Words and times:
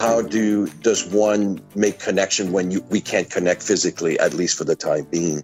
how 0.00 0.22
do 0.22 0.66
does 0.80 1.04
one 1.04 1.60
make 1.74 2.00
connection 2.00 2.52
when 2.52 2.70
you 2.70 2.82
we 2.88 3.02
can't 3.02 3.30
connect 3.30 3.62
physically 3.62 4.18
at 4.18 4.32
least 4.32 4.56
for 4.56 4.64
the 4.64 4.74
time 4.74 5.04
being 5.10 5.42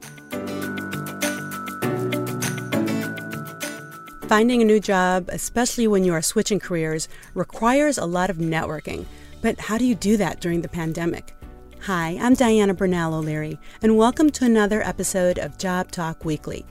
Finding 4.28 4.60
a 4.60 4.64
new 4.64 4.80
job, 4.80 5.28
especially 5.28 5.86
when 5.86 6.02
you 6.02 6.12
are 6.12 6.20
switching 6.20 6.58
careers, 6.58 7.08
requires 7.34 7.96
a 7.96 8.06
lot 8.06 8.28
of 8.28 8.38
networking. 8.38 9.06
But 9.40 9.60
how 9.60 9.78
do 9.78 9.84
you 9.84 9.94
do 9.94 10.16
that 10.16 10.40
during 10.40 10.62
the 10.62 10.68
pandemic? 10.68 11.32
Hi, 11.82 12.18
I'm 12.20 12.34
Diana 12.34 12.74
Bernal 12.74 13.14
O'Leary, 13.14 13.56
and 13.82 13.96
welcome 13.96 14.30
to 14.30 14.44
another 14.44 14.82
episode 14.82 15.38
of 15.38 15.58
Job 15.58 15.92
Talk 15.92 16.24
Weekly. 16.24 16.66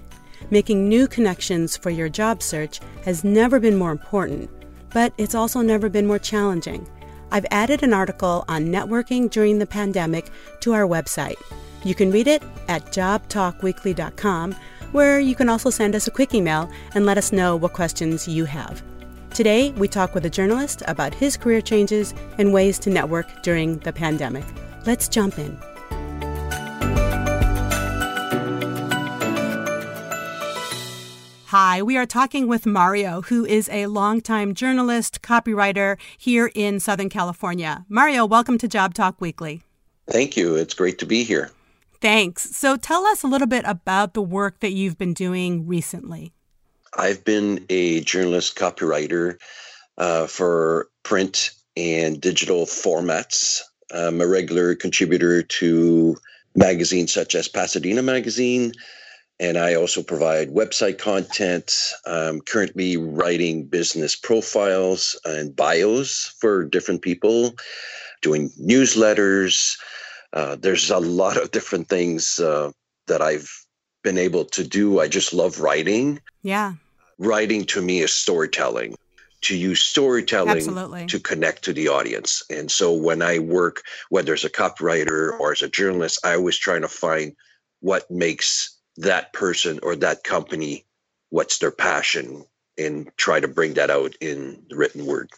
Making 0.49 0.89
new 0.89 1.07
connections 1.07 1.77
for 1.77 1.91
your 1.91 2.09
job 2.09 2.43
search 2.43 2.81
has 3.05 3.23
never 3.23 3.57
been 3.57 3.77
more 3.77 3.91
important, 3.91 4.49
but 4.93 5.13
it's 5.17 5.33
also 5.33 5.61
never 5.61 5.87
been 5.87 6.05
more 6.05 6.19
challenging. 6.19 6.85
I've 7.35 7.45
added 7.51 7.83
an 7.83 7.91
article 7.91 8.45
on 8.47 8.67
networking 8.67 9.29
during 9.29 9.59
the 9.59 9.67
pandemic 9.67 10.29
to 10.61 10.71
our 10.71 10.87
website. 10.87 11.35
You 11.83 11.93
can 11.93 12.09
read 12.09 12.27
it 12.27 12.41
at 12.69 12.85
jobtalkweekly.com, 12.93 14.53
where 14.93 15.19
you 15.19 15.35
can 15.35 15.49
also 15.49 15.69
send 15.69 15.95
us 15.95 16.07
a 16.07 16.11
quick 16.11 16.33
email 16.33 16.71
and 16.93 17.05
let 17.05 17.17
us 17.17 17.33
know 17.33 17.57
what 17.57 17.73
questions 17.73 18.25
you 18.25 18.45
have. 18.45 18.81
Today, 19.31 19.71
we 19.71 19.89
talk 19.89 20.15
with 20.15 20.25
a 20.25 20.29
journalist 20.29 20.81
about 20.87 21.13
his 21.13 21.35
career 21.35 21.59
changes 21.59 22.13
and 22.37 22.53
ways 22.53 22.79
to 22.79 22.89
network 22.89 23.27
during 23.43 23.79
the 23.79 23.91
pandemic. 23.91 24.45
Let's 24.85 25.09
jump 25.09 25.37
in. 25.37 25.59
Hi, 31.57 31.81
we 31.81 31.95
are 31.95 32.05
talking 32.05 32.49
with 32.49 32.65
Mario, 32.65 33.21
who 33.21 33.45
is 33.45 33.69
a 33.69 33.85
longtime 33.85 34.55
journalist, 34.55 35.21
copywriter 35.21 35.97
here 36.17 36.51
in 36.53 36.81
Southern 36.81 37.07
California. 37.07 37.85
Mario, 37.87 38.25
welcome 38.25 38.57
to 38.57 38.67
Job 38.67 38.93
Talk 38.93 39.21
Weekly. 39.21 39.63
Thank 40.05 40.35
you. 40.35 40.55
It's 40.55 40.73
great 40.73 40.99
to 40.99 41.05
be 41.05 41.23
here. 41.23 41.51
Thanks. 42.01 42.57
So 42.57 42.75
tell 42.75 43.05
us 43.05 43.23
a 43.23 43.27
little 43.27 43.47
bit 43.47 43.63
about 43.65 44.15
the 44.15 44.21
work 44.21 44.59
that 44.59 44.73
you've 44.73 44.97
been 44.97 45.13
doing 45.13 45.65
recently. 45.65 46.33
I've 46.97 47.23
been 47.23 47.65
a 47.69 48.01
journalist 48.01 48.57
copywriter 48.57 49.37
uh, 49.97 50.27
for 50.27 50.89
print 51.03 51.51
and 51.77 52.19
digital 52.19 52.65
formats. 52.65 53.61
I'm 53.91 54.19
a 54.19 54.27
regular 54.27 54.75
contributor 54.75 55.41
to 55.41 56.17
magazines 56.53 57.13
such 57.13 57.33
as 57.33 57.47
Pasadena 57.47 58.01
Magazine, 58.01 58.73
and 59.39 59.57
I 59.57 59.75
also 59.75 60.01
provide 60.01 60.53
website 60.53 60.97
content. 60.97 61.73
I'm 62.05 62.41
currently 62.41 62.97
writing 62.97 63.65
business 63.65 64.15
profiles 64.15 65.19
and 65.25 65.55
bios 65.55 66.35
for 66.39 66.63
different 66.63 67.01
people, 67.01 67.55
doing 68.21 68.49
newsletters. 68.61 69.77
Uh, 70.31 70.55
there's 70.55 70.89
a 70.89 70.99
lot 70.99 71.37
of 71.41 71.51
different 71.51 71.89
things 71.89 72.39
uh, 72.39 72.71
that 73.07 73.21
I've 73.21 73.49
been 74.03 74.17
able 74.17 74.45
to 74.45 74.65
do. 74.65 74.99
I 74.99 75.07
just 75.07 75.33
love 75.33 75.59
writing. 75.59 76.21
Yeah. 76.41 76.73
Writing 77.17 77.65
to 77.65 77.81
me 77.81 77.99
is 77.99 78.13
storytelling. 78.13 78.95
To 79.41 79.55
use 79.55 79.83
storytelling 79.83 80.57
Absolutely. 80.57 81.05
to 81.05 81.19
connect 81.19 81.63
to 81.65 81.73
the 81.73 81.87
audience. 81.87 82.41
And 82.49 82.71
so 82.71 82.91
when 82.91 83.21
I 83.21 83.37
work, 83.37 83.83
whether 84.09 84.33
as 84.33 84.43
a 84.43 84.49
copywriter 84.49 85.39
or 85.39 85.51
as 85.51 85.61
a 85.61 85.69
journalist, 85.69 86.25
I 86.25 86.33
always 86.33 86.57
trying 86.57 86.81
to 86.81 86.87
find 86.87 87.35
what 87.81 88.09
makes 88.09 88.74
that 88.97 89.33
person 89.33 89.79
or 89.83 89.95
that 89.97 90.23
company 90.23 90.85
what's 91.29 91.59
their 91.59 91.71
passion 91.71 92.45
and 92.77 93.11
try 93.17 93.39
to 93.39 93.47
bring 93.47 93.75
that 93.75 93.89
out 93.91 94.15
in 94.21 94.63
the 94.69 94.75
written 94.77 95.05
word. 95.05 95.29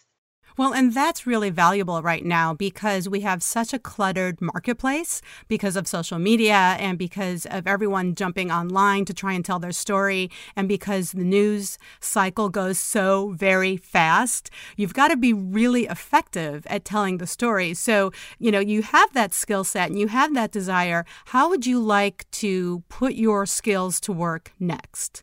Well, 0.58 0.74
and 0.74 0.92
that's 0.92 1.28
really 1.28 1.52
valuable 1.52 2.02
right 2.02 2.26
now 2.26 2.56
because 2.56 3.08
we 3.08 3.22
have 3.22 3.44
such 3.44 3.74
a 3.74 3.80
cluttered 3.80 4.42
marketplace 4.42 5.22
because 5.48 5.76
of 5.76 5.88
social 5.88 6.18
media 6.18 6.76
and 6.80 6.98
because 6.98 7.46
of 7.46 7.68
everyone 7.68 8.16
jumping 8.16 8.50
online 8.50 9.06
to 9.06 9.14
try 9.14 9.34
and 9.34 9.46
tell 9.46 9.60
their 9.60 9.72
story 9.72 10.32
and 10.56 10.68
because 10.68 11.12
the 11.12 11.24
news 11.24 11.78
cycle 12.00 12.50
goes 12.50 12.80
so 12.80 13.34
very 13.34 13.78
fast. 13.78 14.50
You've 14.76 14.96
got 14.96 15.10
to 15.10 15.16
be 15.16 15.32
really 15.32 15.86
effective 15.86 16.66
at 16.66 16.84
telling 16.84 17.20
the 17.20 17.28
story. 17.28 17.76
So, 17.76 18.12
you 18.40 18.52
know, 18.52 18.60
you 18.60 18.82
have 18.82 19.14
that 19.14 19.36
skill 19.36 19.64
set 19.64 19.92
and 19.92 20.00
you 20.00 20.08
have 20.08 20.34
that 20.34 20.52
desire. 20.52 21.06
How 21.26 21.50
would 21.50 21.68
you 21.68 21.80
like 21.80 22.26
to 22.32 22.84
put 22.90 23.14
your 23.14 23.46
skills 23.46 24.00
to 24.02 24.12
work 24.12 24.54
next? 24.60 25.22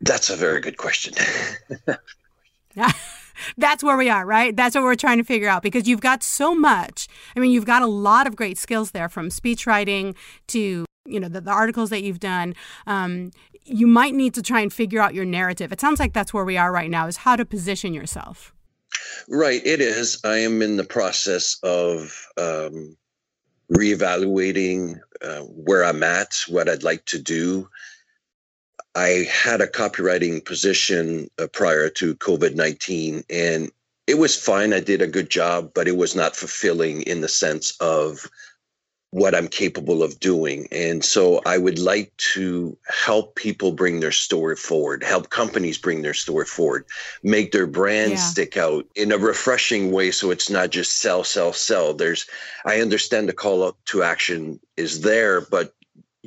That's 0.00 0.30
a 0.30 0.36
very 0.36 0.62
good 0.62 0.78
question. 0.78 1.12
that's 3.56 3.82
where 3.82 3.96
we 3.96 4.08
are, 4.08 4.24
right? 4.24 4.56
That's 4.56 4.74
what 4.74 4.84
we're 4.84 4.94
trying 4.94 5.18
to 5.18 5.24
figure 5.24 5.48
out 5.48 5.62
because 5.62 5.88
you've 5.88 6.00
got 6.00 6.22
so 6.22 6.54
much. 6.54 7.08
I 7.34 7.40
mean, 7.40 7.50
you've 7.50 7.66
got 7.66 7.82
a 7.82 7.86
lot 7.86 8.26
of 8.26 8.36
great 8.36 8.58
skills 8.58 8.90
there 8.92 9.08
from 9.08 9.30
speech 9.30 9.66
writing 9.66 10.14
to 10.48 10.86
you 11.08 11.20
know 11.20 11.28
the, 11.28 11.40
the 11.40 11.50
articles 11.50 11.90
that 11.90 12.02
you've 12.02 12.20
done 12.20 12.54
um, 12.86 13.30
you 13.64 13.86
might 13.86 14.14
need 14.14 14.34
to 14.34 14.42
try 14.42 14.60
and 14.60 14.72
figure 14.72 15.00
out 15.00 15.14
your 15.14 15.24
narrative 15.24 15.72
it 15.72 15.80
sounds 15.80 16.00
like 16.00 16.12
that's 16.12 16.34
where 16.34 16.44
we 16.44 16.56
are 16.56 16.72
right 16.72 16.90
now 16.90 17.06
is 17.06 17.18
how 17.18 17.36
to 17.36 17.44
position 17.44 17.94
yourself 17.94 18.52
right 19.28 19.64
it 19.64 19.80
is 19.80 20.20
i 20.24 20.36
am 20.36 20.62
in 20.62 20.76
the 20.76 20.84
process 20.84 21.58
of 21.62 22.26
um, 22.38 22.96
reevaluating 23.72 24.98
uh, 25.22 25.40
where 25.42 25.84
i'm 25.84 26.02
at 26.02 26.42
what 26.48 26.68
i'd 26.68 26.82
like 26.82 27.04
to 27.04 27.20
do 27.20 27.68
I 28.96 29.28
had 29.30 29.60
a 29.60 29.66
copywriting 29.66 30.42
position 30.42 31.28
uh, 31.38 31.48
prior 31.52 31.90
to 31.90 32.14
COVID 32.14 32.54
19, 32.54 33.24
and 33.28 33.70
it 34.06 34.18
was 34.18 34.34
fine. 34.34 34.72
I 34.72 34.80
did 34.80 35.02
a 35.02 35.06
good 35.06 35.28
job, 35.28 35.72
but 35.74 35.86
it 35.86 35.98
was 35.98 36.16
not 36.16 36.34
fulfilling 36.34 37.02
in 37.02 37.20
the 37.20 37.28
sense 37.28 37.76
of 37.78 38.26
what 39.10 39.34
I'm 39.34 39.48
capable 39.48 40.02
of 40.02 40.18
doing. 40.18 40.66
And 40.72 41.04
so 41.04 41.40
I 41.46 41.58
would 41.58 41.78
like 41.78 42.16
to 42.34 42.76
help 42.88 43.34
people 43.36 43.72
bring 43.72 44.00
their 44.00 44.12
story 44.12 44.56
forward, 44.56 45.02
help 45.04 45.28
companies 45.30 45.78
bring 45.78 46.02
their 46.02 46.14
story 46.14 46.46
forward, 46.46 46.86
make 47.22 47.52
their 47.52 47.66
brand 47.66 48.12
yeah. 48.12 48.16
stick 48.16 48.56
out 48.56 48.86
in 48.94 49.12
a 49.12 49.18
refreshing 49.18 49.92
way 49.92 50.10
so 50.10 50.30
it's 50.30 50.50
not 50.50 50.70
just 50.70 51.00
sell, 51.00 51.22
sell, 51.22 51.52
sell. 51.52 51.92
There's 51.94 52.26
I 52.64 52.80
understand 52.80 53.28
the 53.28 53.32
call 53.34 53.62
up 53.62 53.76
to 53.86 54.02
action 54.02 54.58
is 54.76 55.02
there, 55.02 55.40
but 55.42 55.74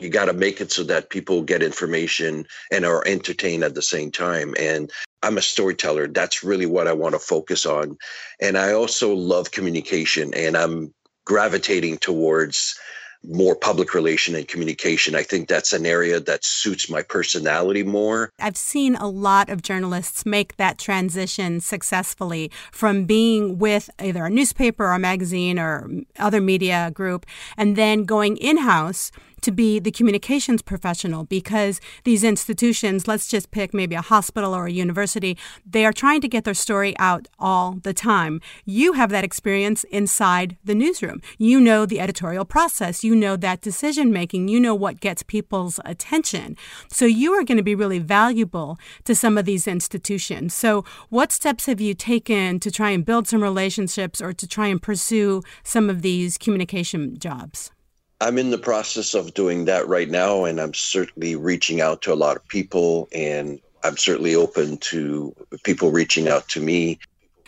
you 0.01 0.09
got 0.09 0.25
to 0.25 0.33
make 0.33 0.61
it 0.61 0.71
so 0.71 0.83
that 0.83 1.09
people 1.09 1.41
get 1.41 1.63
information 1.63 2.45
and 2.71 2.85
are 2.85 3.03
entertained 3.05 3.63
at 3.63 3.75
the 3.75 3.81
same 3.81 4.11
time 4.11 4.55
and 4.59 4.91
i'm 5.23 5.37
a 5.37 5.41
storyteller 5.41 6.07
that's 6.07 6.43
really 6.43 6.65
what 6.65 6.87
i 6.87 6.93
want 6.93 7.13
to 7.13 7.19
focus 7.19 7.65
on 7.65 7.97
and 8.39 8.57
i 8.57 8.71
also 8.71 9.13
love 9.13 9.51
communication 9.51 10.33
and 10.33 10.55
i'm 10.55 10.93
gravitating 11.25 11.97
towards 11.97 12.79
more 13.23 13.55
public 13.55 13.93
relation 13.93 14.35
and 14.35 14.47
communication. 14.47 15.15
I 15.15 15.23
think 15.23 15.47
that's 15.47 15.73
an 15.73 15.85
area 15.85 16.19
that 16.19 16.45
suits 16.45 16.89
my 16.89 17.01
personality 17.01 17.83
more. 17.83 18.31
I've 18.39 18.57
seen 18.57 18.95
a 18.95 19.07
lot 19.07 19.49
of 19.49 19.61
journalists 19.61 20.25
make 20.25 20.55
that 20.55 20.77
transition 20.77 21.59
successfully 21.59 22.49
from 22.71 23.05
being 23.05 23.59
with 23.59 23.89
either 23.99 24.25
a 24.25 24.29
newspaper 24.29 24.85
or 24.85 24.93
a 24.93 24.99
magazine 24.99 25.59
or 25.59 25.89
other 26.17 26.39
media 26.39 26.91
group 26.93 27.25
and 27.57 27.75
then 27.75 28.05
going 28.05 28.37
in 28.37 28.57
house 28.57 29.11
to 29.41 29.51
be 29.51 29.79
the 29.79 29.91
communications 29.91 30.61
professional 30.61 31.23
because 31.25 31.79
these 32.03 32.23
institutions, 32.23 33.07
let's 33.07 33.27
just 33.27 33.51
pick 33.51 33.73
maybe 33.73 33.95
a 33.95 34.01
hospital 34.01 34.53
or 34.53 34.67
a 34.67 34.71
university, 34.71 35.37
they 35.65 35.85
are 35.85 35.93
trying 35.93 36.21
to 36.21 36.27
get 36.27 36.43
their 36.43 36.53
story 36.53 36.95
out 36.99 37.27
all 37.39 37.77
the 37.83 37.93
time. 37.93 38.41
You 38.65 38.93
have 38.93 39.09
that 39.09 39.23
experience 39.23 39.83
inside 39.85 40.57
the 40.63 40.75
newsroom. 40.75 41.21
You 41.37 41.59
know 41.59 41.85
the 41.85 41.99
editorial 41.99 42.45
process, 42.45 43.03
you 43.03 43.15
know 43.15 43.35
that 43.37 43.61
decision 43.61 44.11
making, 44.11 44.47
you 44.47 44.59
know 44.59 44.75
what 44.75 44.99
gets 44.99 45.23
people's 45.23 45.79
attention. 45.85 46.57
So 46.89 47.05
you 47.05 47.33
are 47.33 47.43
going 47.43 47.57
to 47.57 47.63
be 47.63 47.75
really 47.75 47.99
valuable 47.99 48.77
to 49.05 49.15
some 49.15 49.37
of 49.37 49.45
these 49.45 49.67
institutions. 49.67 50.53
So, 50.53 50.85
what 51.09 51.31
steps 51.31 51.65
have 51.65 51.81
you 51.81 51.93
taken 51.93 52.59
to 52.59 52.71
try 52.71 52.91
and 52.91 53.05
build 53.05 53.27
some 53.27 53.43
relationships 53.43 54.21
or 54.21 54.33
to 54.33 54.47
try 54.47 54.67
and 54.67 54.81
pursue 54.81 55.41
some 55.63 55.89
of 55.89 56.01
these 56.01 56.37
communication 56.37 57.17
jobs? 57.17 57.71
I'm 58.21 58.37
in 58.37 58.49
the 58.49 58.57
process 58.57 59.13
of 59.13 59.33
doing 59.33 59.65
that 59.65 59.87
right 59.87 60.09
now, 60.09 60.43
and 60.43 60.59
I'm 60.59 60.73
certainly 60.73 61.35
reaching 61.35 61.79
out 61.79 62.01
to 62.01 62.13
a 62.13 62.15
lot 62.15 62.35
of 62.35 62.45
people, 62.47 63.07
and 63.13 63.59
I'm 63.83 63.95
certainly 63.95 64.35
open 64.35 64.77
to 64.77 65.33
people 65.63 65.91
reaching 65.91 66.27
out 66.27 66.47
to 66.49 66.59
me. 66.59 66.99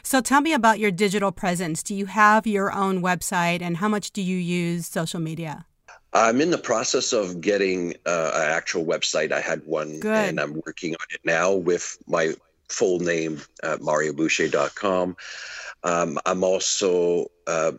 So 0.04 0.22
tell 0.22 0.42
me 0.42 0.54
about 0.54 0.80
your 0.80 0.92
digital 0.92 1.32
presence. 1.32 1.84
Do 1.84 1.94
you 1.94 2.06
have 2.06 2.48
your 2.48 2.72
own 2.72 3.02
website, 3.02 3.62
and 3.62 3.78
how 3.78 3.90
much 3.90 4.12
do 4.12 4.22
you 4.22 4.38
use 4.38 4.88
social 4.88 5.20
media? 5.20 5.66
I'm 6.14 6.42
in 6.42 6.52
the 6.52 6.58
process 6.58 7.14
of 7.14 7.42
getting 7.42 7.96
uh, 8.06 8.32
an 8.34 8.50
actual 8.50 8.86
website. 8.86 9.32
I 9.32 9.42
had 9.42 9.66
one, 9.66 10.00
Good. 10.00 10.30
and 10.30 10.40
I'm 10.40 10.62
working 10.66 10.96
on 10.96 11.06
it 11.12 11.22
now 11.24 11.54
with 11.54 11.98
my 12.08 12.34
full 12.70 13.00
name, 13.00 13.42
uh, 13.64 13.78
marioboucher.com. 13.78 15.16
Um, 15.84 16.20
I'm 16.26 16.44
also 16.44 17.28
uh, 17.48 17.74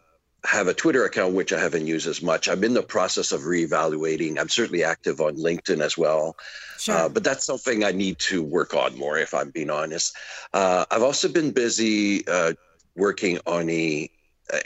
have 0.45 0.67
a 0.67 0.75
Twitter 0.75 1.05
account, 1.05 1.35
which 1.35 1.53
I 1.53 1.61
haven't 1.61 1.87
used 1.87 2.07
as 2.07 2.21
much. 2.21 2.49
I'm 2.49 2.65
in 2.65 2.75
the 2.75 2.83
process 2.83 3.31
of 3.33 3.43
reevaluating. 3.43 4.39
I'm 4.39 4.49
certainly 4.49 4.83
active 4.83 5.21
on 5.21 5.37
LinkedIn 5.37 5.81
as 5.81 5.97
well. 5.97 6.37
Sure. 6.79 6.95
Uh, 6.95 7.09
but 7.09 7.23
that's 7.23 7.47
something 7.47 7.85
I 7.85 7.93
need 7.93 8.19
to 8.21 8.43
work 8.43 8.75
on 8.75 8.99
more, 8.99 9.19
if 9.19 9.35
I'm 9.35 9.51
being 9.51 9.71
honest. 9.71 10.17
Uh, 10.53 10.85
I've 10.91 11.03
also 11.03 11.29
been 11.29 11.53
busy 11.53 12.27
uh, 12.27 12.55
working 12.97 13.39
on 13.47 13.71
a 13.71 14.11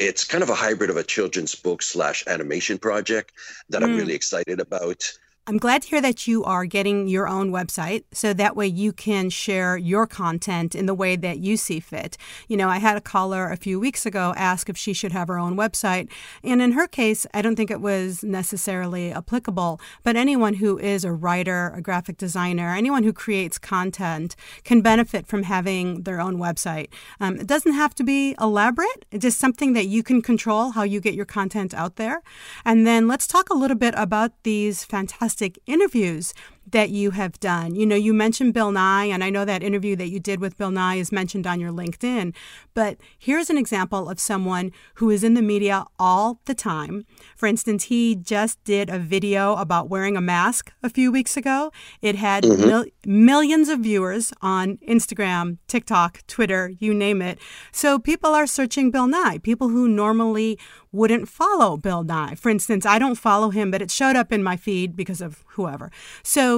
it's 0.01 0.25
kind 0.25 0.43
of 0.43 0.51
a 0.51 0.55
hybrid 0.55 0.91
of 0.91 0.97
a 0.97 1.03
children's 1.03 1.55
book 1.55 1.83
slash 1.83 2.25
animation 2.27 2.79
project 2.79 3.33
that 3.69 3.83
mm. 3.83 3.85
I'm 3.85 3.97
really 3.97 4.15
excited 4.15 4.59
about. 4.59 5.13
I'm 5.49 5.59
glad 5.59 5.83
to 5.83 5.89
hear 5.89 6.01
that 6.01 6.27
you 6.27 6.43
are 6.43 6.67
getting 6.67 7.07
your 7.07 7.29
own 7.29 7.53
website 7.53 8.03
so 8.13 8.33
that 8.33 8.57
way 8.57 8.67
you 8.67 8.93
can 8.93 9.31
share 9.31 9.77
your 9.77 10.05
content 10.05 10.75
in 10.75 10.87
the 10.87 10.95
way 10.95 11.15
that 11.15 11.39
you 11.39 11.57
see 11.57 11.79
fit. 11.79 12.19
You 12.49 12.57
know, 12.57 12.69
I 12.69 12.79
had 12.79 12.97
a 12.97 13.01
caller 13.01 13.49
a 13.49 13.57
few 13.57 13.79
weeks 13.79 14.05
ago 14.05 14.35
ask 14.37 14.69
if 14.69 14.77
she 14.77 14.93
should 14.93 15.13
have 15.13 15.29
her 15.29 15.39
own 15.39 15.57
website. 15.57 16.11
And 16.43 16.61
in 16.61 16.73
her 16.73 16.89
case, 16.89 17.29
I 17.33 17.43
don't 17.43 17.55
think 17.55 17.71
it 17.71 17.81
was 17.81 18.25
necessarily 18.25 19.13
applicable, 19.13 19.81
but 20.03 20.17
anyone 20.17 20.55
who 20.55 20.81
is 20.81 21.05
a 21.05 21.13
writer, 21.13 21.73
a 21.77 21.81
graphic 21.81 22.17
designer, 22.17 22.75
anyone 22.75 23.05
who 23.05 23.13
creates 23.13 23.57
content 23.57 24.35
can 24.65 24.81
benefit 24.81 25.29
from 25.29 25.45
having 25.45 26.03
their 26.03 26.21
own 26.21 26.39
website. 26.39 26.89
Um, 27.21 27.37
it 27.37 27.47
doesn't 27.47 27.75
have 27.75 27.95
to 27.95 28.03
be 28.03 28.35
elaborate, 28.41 29.05
it's 29.13 29.23
just 29.23 29.39
something 29.39 29.75
that 29.75 29.87
you 29.87 30.03
can 30.03 30.23
control 30.23 30.73
how 30.73 30.83
you 30.83 31.01
get 31.01 31.15
your 31.15 31.25
content 31.25 31.73
out 31.73 31.95
there. 31.95 32.25
And 32.65 32.85
then 32.85 33.07
let's 33.07 33.29
talk 33.29 33.49
a 33.49 33.55
little 33.55 33.77
bit 33.77 33.95
about 33.97 34.33
these 34.43 34.83
fantastic 34.83 35.36
fantastic 35.37 35.59
interviews 35.67 36.33
that 36.67 36.91
you 36.91 37.13
have 37.13 37.39
done. 37.39 37.75
You 37.75 37.87
know, 37.87 37.97
you 37.97 38.13
mentioned 38.13 38.55
Bill 38.55 38.73
Nye, 38.73 39.05
and 39.05 39.23
I 39.23 39.31
know 39.31 39.45
that 39.45 39.63
interview 39.63 39.97
that 39.97 40.09
you 40.09 40.19
did 40.19 40.41
with 40.41 40.59
Bill 40.59 40.71
Nye 40.71 40.97
is 40.97 41.13
mentioned 41.13 41.47
on 41.47 41.61
your 41.61 41.71
LinkedIn. 41.71 42.35
But 42.75 42.99
here's 43.19 43.51
an 43.51 43.59
example 43.59 44.09
of 44.09 44.19
someone 44.19 44.73
who 44.95 45.11
is 45.11 45.23
in 45.23 45.35
the 45.35 45.43
media 45.43 45.85
all 45.99 46.41
the 46.45 46.55
time. 46.55 47.07
For 47.37 47.47
instance, 47.47 47.85
he 47.85 48.15
just 48.15 48.63
did 48.65 48.91
a 48.91 48.99
video 48.99 49.55
about 49.55 49.89
wearing 49.89 50.17
a 50.17 50.21
mask 50.21 50.73
a 50.83 50.91
few 50.91 51.13
weeks 51.13 51.37
ago. 51.37 51.71
It 52.03 52.17
had 52.17 52.45
mm-hmm. 52.45 52.67
mil- 52.67 52.87
millions 53.05 53.69
of 53.69 53.81
viewers 53.81 54.33
on 54.43 54.79
Instagram, 54.79 55.59
TikTok, 55.69 56.27
Twitter, 56.27 56.73
you 56.79 56.93
name 56.93 57.23
it. 57.23 57.39
So 57.71 57.99
people 57.99 58.35
are 58.35 58.47
searching 58.47 58.91
Bill 58.91 59.07
Nye, 59.07 59.39
people 59.39 59.69
who 59.69 59.89
normally 59.89 60.59
wouldn't 60.97 61.29
follow 61.29 61.77
Bill 61.77 62.03
Nye. 62.03 62.35
For 62.35 62.49
instance, 62.49 62.87
I 62.87 62.99
don't 62.99 63.17
follow 63.17 63.51
him, 63.51 63.71
but 63.71 63.83
it 63.83 63.91
showed 63.91 64.17
up 64.17 64.33
in 64.33 64.43
my 64.43 64.57
feed 64.57 64.97
because 64.97 65.21
of 65.21 65.45
whoever. 65.49 65.91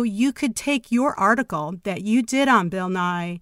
You 0.03 0.33
could 0.33 0.57
take 0.57 0.93
your 0.93 1.19
article 1.19 1.75
that 1.85 2.03
you 2.03 2.23
did 2.23 2.49
on 2.49 2.69
Bill 2.69 2.89
Nye, 2.89 3.41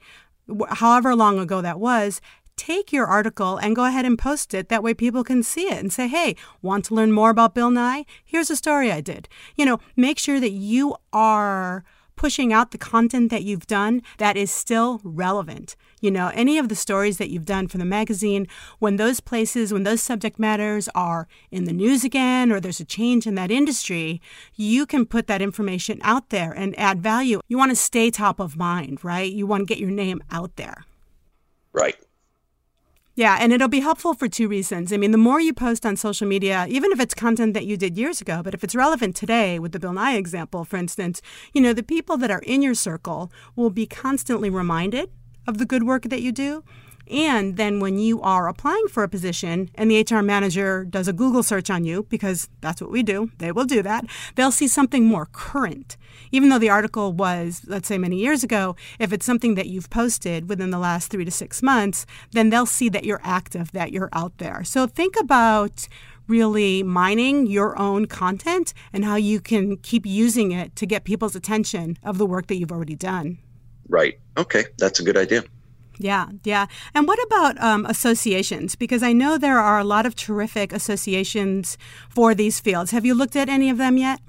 however 0.69 1.15
long 1.15 1.39
ago 1.39 1.61
that 1.61 1.81
was, 1.81 2.21
take 2.57 2.93
your 2.93 3.07
article 3.07 3.59
and 3.59 3.77
go 3.77 3.85
ahead 3.85 4.05
and 4.05 4.19
post 4.19 4.55
it. 4.55 4.69
That 4.69 4.83
way 4.83 4.95
people 4.95 5.25
can 5.25 5.43
see 5.43 5.69
it 5.69 5.79
and 5.79 5.93
say, 5.93 6.09
hey, 6.09 6.37
want 6.63 6.85
to 6.87 6.95
learn 6.95 7.13
more 7.13 7.31
about 7.31 7.55
Bill 7.55 7.71
Nye? 7.71 8.05
Here's 8.25 8.51
a 8.51 8.57
story 8.57 8.91
I 8.91 9.01
did. 9.01 9.29
You 9.57 9.67
know, 9.67 9.79
make 9.95 10.19
sure 10.19 10.41
that 10.41 10.53
you 10.53 10.97
are 11.13 11.85
pushing 12.17 12.53
out 12.53 12.71
the 12.71 12.79
content 12.79 13.31
that 13.31 13.45
you've 13.45 13.67
done 13.67 14.03
that 14.19 14.37
is 14.37 14.51
still 14.51 15.01
relevant. 15.05 15.77
You 16.01 16.11
know, 16.11 16.31
any 16.35 16.59
of 16.59 16.69
the 16.69 16.75
stories 16.75 17.19
that 17.19 17.31
you've 17.31 17.45
done 17.45 17.69
for 17.69 17.79
the 17.79 17.85
magazine, 17.85 18.49
when 18.79 18.97
those 18.97 19.21
places, 19.21 19.73
when 19.73 19.85
those 19.85 20.03
subject 20.03 20.39
matters 20.39 20.89
are 20.95 21.29
in 21.51 21.65
the 21.65 21.73
news 21.73 22.05
again 22.05 22.51
or 22.51 22.61
there's 22.61 22.81
a 22.81 22.85
change 22.85 23.27
in 23.27 23.35
that 23.37 23.51
industry, 23.51 24.21
you 24.55 24.87
can 24.87 25.07
put 25.07 25.27
that 25.27 25.43
information 25.43 26.01
out 26.03 26.31
there 26.31 26.53
and 26.53 26.79
add 26.79 27.03
value. 27.03 27.41
You 27.49 27.59
want 27.59 27.71
to 27.71 27.77
stay 27.77 28.11
top 28.11 28.41
of 28.41 28.57
mind, 28.57 29.05
right? 29.05 29.31
You 29.31 29.47
want 29.47 29.63
to 29.63 29.67
get 29.67 29.79
your 29.79 29.91
name 29.91 30.23
out 30.31 30.57
there. 30.57 30.85
Right. 31.73 31.97
Yeah, 33.19 33.39
and 33.41 33.51
it'll 33.51 33.69
be 33.69 33.81
helpful 33.81 34.13
for 34.13 34.29
two 34.29 34.47
reasons. 34.47 34.93
I 34.93 34.99
mean, 34.99 35.11
the 35.11 35.17
more 35.17 35.41
you 35.41 35.55
post 35.55 35.87
on 35.87 35.97
social 35.97 36.27
media, 36.29 36.67
even 36.69 36.93
if 36.93 37.01
it's 37.01 37.15
content 37.15 37.55
that 37.55 37.65
you 37.65 37.79
did 37.79 37.97
years 37.97 38.21
ago, 38.21 38.43
but 38.45 38.53
if 38.53 38.63
it's 38.63 38.75
relevant 38.75 39.17
today, 39.17 39.59
with 39.59 39.73
the 39.73 39.79
Bill 39.79 39.95
Nye 39.95 40.17
example, 40.17 40.67
for 40.67 40.77
instance, 40.77 41.23
you 41.55 41.63
know, 41.63 41.73
the 41.73 41.83
people 41.83 42.19
that 42.19 42.31
are 42.31 42.43
in 42.43 42.61
your 42.61 42.75
circle 42.75 43.33
will 43.57 43.71
be 43.71 43.87
constantly 43.87 44.51
reminded 44.51 45.11
of 45.47 45.57
the 45.57 45.65
good 45.65 45.85
work 45.85 46.03
that 46.03 46.21
you 46.21 46.31
do. 46.31 46.63
And 47.11 47.57
then 47.57 47.81
when 47.81 47.99
you 47.99 48.21
are 48.21 48.49
applying 48.49 48.89
for 48.89 49.03
a 49.03 49.09
position 49.09 49.71
and 49.75 49.91
the 49.91 50.05
HR 50.09 50.23
manager 50.23 50.85
does 50.85 51.09
a 51.09 51.13
Google 51.13 51.43
search 51.43 51.71
on 51.71 51.85
you, 51.85 52.05
because 52.09 52.49
that's 52.61 52.81
what 52.81 52.91
we 52.91 53.03
do, 53.03 53.31
they 53.39 53.53
will 53.53 53.65
do 53.65 53.83
that, 53.83 54.05
they'll 54.35 54.51
see 54.51 54.69
something 54.69 55.05
more 55.05 55.27
current. 55.27 55.97
Even 56.33 56.49
though 56.49 56.59
the 56.59 56.71
article 56.71 57.13
was, 57.13 57.63
let's 57.67 57.87
say, 57.87 57.99
many 57.99 58.17
years 58.17 58.43
ago, 58.43 58.75
if 58.99 59.13
it's 59.13 59.27
something 59.27 59.55
that 59.55 59.67
you've 59.67 59.91
posted 59.91 60.49
within 60.49 60.71
the 60.71 60.79
last 60.79 61.11
three 61.11 61.25
to 61.25 61.31
six 61.31 61.63
months, 61.63 62.07
then 62.33 62.51
they'll 62.51 62.67
see 62.67 62.89
that 62.89 63.05
you're 63.05 63.21
active, 63.23 63.73
that 63.73 63.93
you're 63.93 64.11
out 64.13 64.37
there. 64.39 64.65
So 64.65 64.87
think 64.87 65.15
about 65.19 65.89
really 66.29 66.83
mining 66.83 67.47
your 67.47 67.79
own 67.79 68.07
content 68.07 68.75
and 68.93 69.05
how 69.05 69.15
you 69.15 69.41
can 69.41 69.77
keep 69.77 70.05
using 70.05 70.51
it 70.51 70.75
to 70.77 70.87
get 70.87 71.05
people's 71.05 71.37
attention 71.37 71.97
of 72.03 72.19
the 72.19 72.27
work 72.27 72.49
that 72.49 72.57
you've 72.57 72.73
already 72.73 72.97
done. 72.97 73.39
Right. 73.89 74.19
Okay. 74.37 74.65
That's 74.79 74.99
a 74.99 75.05
good 75.05 75.17
idea. 75.17 75.45
Yeah, 75.99 76.29
yeah. 76.45 76.67
And 76.95 77.07
what 77.07 77.19
about 77.27 77.61
um, 77.63 77.87
associations? 77.87 78.77
Because 78.77 79.03
I 79.03 79.13
know 79.13 79.39
there 79.39 79.59
are 79.59 79.79
a 79.79 79.85
lot 79.85 80.07
of 80.07 80.15
terrific 80.15 80.73
associations 80.73 81.79
for 82.09 82.35
these 82.35 82.61
fields. 82.61 82.91
Have 82.91 83.05
you 83.05 83.15
looked 83.15 83.37
at 83.37 83.49
any 83.49 83.71
of 83.71 83.79
them 83.79 83.97
yet? 83.97 84.21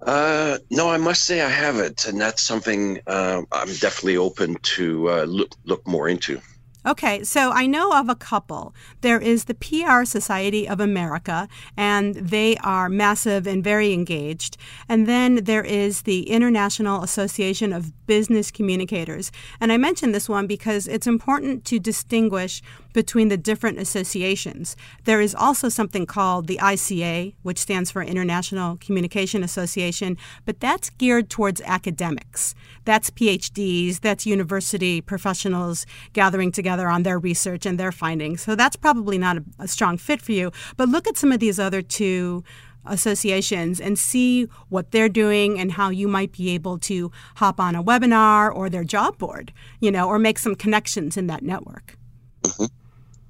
Uh, 0.00 0.58
no, 0.70 0.90
I 0.90 0.96
must 0.96 1.24
say 1.24 1.40
I 1.40 1.48
haven't, 1.48 2.06
and 2.06 2.20
that's 2.20 2.42
something 2.42 3.00
uh, 3.06 3.42
I'm 3.52 3.68
definitely 3.74 4.16
open 4.16 4.56
to 4.62 5.10
uh, 5.10 5.24
look 5.24 5.54
look 5.64 5.86
more 5.86 6.08
into. 6.08 6.40
Okay, 6.84 7.22
so 7.22 7.52
I 7.52 7.66
know 7.66 7.92
of 7.92 8.08
a 8.08 8.16
couple. 8.16 8.74
There 9.02 9.20
is 9.20 9.44
the 9.44 9.54
PR 9.54 10.04
Society 10.04 10.68
of 10.68 10.80
America, 10.80 11.48
and 11.76 12.16
they 12.16 12.56
are 12.56 12.88
massive 12.88 13.46
and 13.46 13.62
very 13.62 13.92
engaged. 13.92 14.56
And 14.88 15.06
then 15.06 15.44
there 15.44 15.62
is 15.62 16.02
the 16.02 16.28
International 16.28 17.04
Association 17.04 17.72
of 17.72 17.92
Business 18.08 18.50
Communicators. 18.50 19.30
And 19.60 19.72
I 19.72 19.76
mention 19.76 20.10
this 20.10 20.28
one 20.28 20.48
because 20.48 20.88
it's 20.88 21.06
important 21.06 21.64
to 21.66 21.78
distinguish 21.78 22.62
between 22.92 23.28
the 23.28 23.36
different 23.36 23.78
associations. 23.78 24.76
There 25.04 25.20
is 25.20 25.34
also 25.34 25.68
something 25.68 26.06
called 26.06 26.46
the 26.46 26.58
ICA, 26.58 27.34
which 27.42 27.58
stands 27.58 27.90
for 27.90 28.02
International 28.02 28.76
Communication 28.76 29.42
Association, 29.42 30.16
but 30.44 30.60
that's 30.60 30.90
geared 30.90 31.30
towards 31.30 31.60
academics. 31.62 32.54
That's 32.84 33.10
PhDs, 33.10 34.00
that's 34.00 34.26
university 34.26 35.00
professionals 35.00 35.86
gathering 36.12 36.52
together 36.52 36.88
on 36.88 37.02
their 37.02 37.18
research 37.18 37.66
and 37.66 37.78
their 37.78 37.92
findings. 37.92 38.42
So 38.42 38.54
that's 38.54 38.76
probably 38.76 39.18
not 39.18 39.38
a, 39.38 39.44
a 39.60 39.68
strong 39.68 39.98
fit 39.98 40.20
for 40.20 40.32
you. 40.32 40.52
But 40.76 40.88
look 40.88 41.06
at 41.06 41.16
some 41.16 41.32
of 41.32 41.40
these 41.40 41.58
other 41.58 41.82
two 41.82 42.44
associations 42.84 43.80
and 43.80 43.98
see 43.98 44.44
what 44.68 44.90
they're 44.90 45.08
doing 45.08 45.58
and 45.58 45.72
how 45.72 45.90
you 45.90 46.08
might 46.08 46.32
be 46.32 46.50
able 46.50 46.78
to 46.78 47.12
hop 47.36 47.60
on 47.60 47.74
a 47.74 47.82
webinar 47.82 48.54
or 48.54 48.68
their 48.68 48.84
job 48.84 49.18
board, 49.18 49.52
you 49.80 49.90
know, 49.90 50.08
or 50.08 50.18
make 50.18 50.38
some 50.38 50.54
connections 50.54 51.16
in 51.16 51.26
that 51.28 51.42
network. 51.42 51.96
Mm-hmm. 52.42 52.64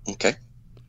Okay. 0.08 0.36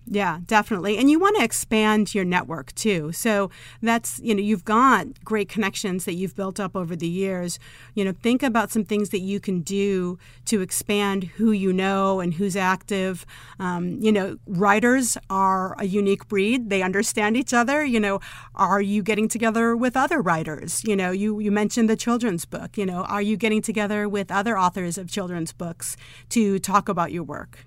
Yeah, 0.05 0.39
definitely. 0.45 0.97
And 0.97 1.09
you 1.09 1.17
want 1.17 1.37
to 1.37 1.43
expand 1.43 2.13
your 2.13 2.25
network 2.25 2.75
too. 2.75 3.13
So 3.13 3.49
that's, 3.81 4.19
you 4.19 4.35
know, 4.35 4.41
you've 4.41 4.65
got 4.65 5.23
great 5.23 5.47
connections 5.47 6.03
that 6.03 6.13
you've 6.15 6.35
built 6.35 6.59
up 6.59 6.75
over 6.75 6.93
the 6.93 7.07
years. 7.07 7.57
You 7.93 8.03
know, 8.03 8.11
think 8.11 8.43
about 8.43 8.69
some 8.69 8.83
things 8.83 9.09
that 9.09 9.19
you 9.19 9.39
can 9.39 9.61
do 9.61 10.19
to 10.45 10.59
expand 10.59 11.23
who 11.23 11.51
you 11.51 11.71
know 11.71 12.19
and 12.19 12.33
who's 12.33 12.57
active. 12.57 13.25
Um, 13.59 13.97
you 14.01 14.11
know, 14.11 14.37
writers 14.45 15.17
are 15.29 15.75
a 15.79 15.85
unique 15.85 16.27
breed. 16.27 16.69
They 16.69 16.81
understand 16.81 17.37
each 17.37 17.53
other. 17.53 17.85
You 17.85 18.01
know, 18.01 18.19
are 18.55 18.81
you 18.81 19.03
getting 19.03 19.29
together 19.29 19.75
with 19.77 19.95
other 19.95 20.21
writers? 20.21 20.83
You 20.83 20.97
know, 20.97 21.11
you, 21.11 21.39
you 21.39 21.51
mentioned 21.51 21.89
the 21.89 21.95
children's 21.95 22.43
book. 22.43 22.77
You 22.77 22.85
know, 22.85 23.03
are 23.03 23.21
you 23.21 23.37
getting 23.37 23.61
together 23.61 24.09
with 24.09 24.31
other 24.31 24.59
authors 24.59 24.97
of 24.97 25.09
children's 25.09 25.53
books 25.53 25.95
to 26.29 26.59
talk 26.59 26.89
about 26.89 27.13
your 27.13 27.23
work? 27.23 27.65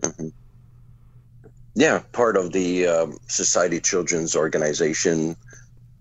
Mm-hmm. 0.00 0.28
Yeah, 1.74 2.02
part 2.12 2.36
of 2.36 2.52
the 2.52 2.86
um, 2.86 3.18
Society 3.28 3.80
Children's 3.80 4.36
Organization, 4.36 5.36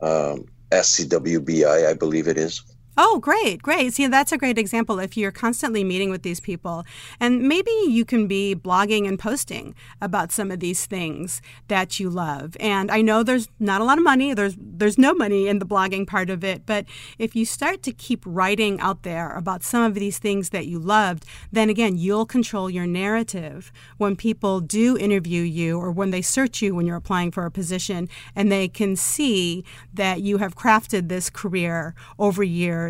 um, 0.02 0.46
SCWBI, 0.72 1.88
I 1.88 1.94
believe 1.94 2.28
it 2.28 2.38
is. 2.38 2.62
Oh, 2.98 3.20
great, 3.20 3.62
great. 3.62 3.94
See, 3.94 4.06
that's 4.08 4.34
a 4.34 4.38
great 4.38 4.58
example. 4.58 5.00
If 5.00 5.16
you're 5.16 5.32
constantly 5.32 5.82
meeting 5.82 6.10
with 6.10 6.24
these 6.24 6.42
people, 6.42 6.84
and 7.22 7.42
maybe 7.48 7.72
you 7.88 8.04
can 8.04 8.28
be 8.28 8.54
blogging 8.54 9.08
and 9.08 9.18
posting 9.18 9.76
about 10.02 10.34
some 10.34 10.52
of 10.52 10.60
these 10.60 10.86
things 10.86 11.42
that 11.70 12.02
you 12.02 12.10
love. 12.10 12.58
And 12.60 12.92
I 12.92 13.02
know 13.02 13.24
there's 13.24 13.48
not 13.60 13.80
a 13.80 13.86
lot 13.86 13.98
of 13.98 14.04
money. 14.04 14.34
There's 14.34 14.56
there's 14.60 14.98
no 14.98 15.14
money 15.14 15.48
in 15.48 15.60
the 15.60 15.66
blogging 15.66 16.06
part 16.06 16.30
of 16.30 16.44
it. 16.44 16.66
But 16.66 16.86
if 17.18 17.34
you 17.34 17.46
start 17.46 17.82
to 17.84 17.94
keep 17.94 18.24
writing 18.26 18.78
out 18.82 19.04
there 19.04 19.32
about 19.38 19.64
some 19.64 19.84
of 19.84 19.94
these 19.94 20.20
things 20.20 20.50
that 20.50 20.68
you 20.68 20.78
loved, 20.78 21.26
then 21.50 21.70
again, 21.70 21.98
you'll 21.98 22.26
control 22.26 22.70
your 22.70 22.88
narrative 22.88 23.72
when 24.00 24.18
people 24.18 24.60
do 24.60 24.98
interview 24.98 25.44
you 25.44 25.80
or 25.80 25.92
when 25.92 26.12
they 26.12 26.22
search 26.22 26.62
you 26.62 26.76
when 26.76 26.86
you're 26.86 26.98
applying 26.98 27.32
for 27.32 27.46
a 27.46 27.52
position, 27.52 28.10
and 28.36 28.52
they 28.52 28.68
can 28.68 28.98
see 28.98 29.64
that 29.94 30.22
you 30.22 30.40
have 30.40 30.56
crafted 30.56 31.08
this 31.08 31.30
career 31.30 31.96
over 32.20 32.44
years 32.44 32.81